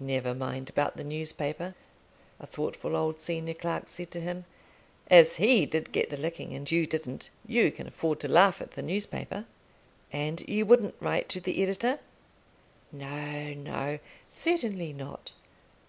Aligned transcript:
"Never 0.00 0.34
mind 0.34 0.68
about 0.68 0.96
the 0.96 1.04
newspaper," 1.04 1.76
a 2.40 2.48
thoughtful 2.48 2.96
old 2.96 3.20
senior 3.20 3.54
clerk 3.54 3.84
said 3.86 4.10
to 4.10 4.20
him. 4.20 4.44
"As 5.06 5.36
he 5.36 5.66
did 5.66 5.92
get 5.92 6.10
the 6.10 6.16
licking 6.16 6.52
and 6.52 6.68
you 6.68 6.84
didn't, 6.84 7.30
you 7.46 7.70
can 7.70 7.86
afford 7.86 8.18
to 8.18 8.28
laugh 8.28 8.60
at 8.60 8.72
the 8.72 8.82
newspaper." 8.82 9.44
"And 10.12 10.40
you 10.48 10.66
wouldn't 10.66 10.96
write 10.98 11.28
to 11.28 11.40
the 11.40 11.62
editor?" 11.62 12.00
"No, 12.90 13.54
no; 13.54 14.00
certainly 14.32 14.92
not. 14.92 15.32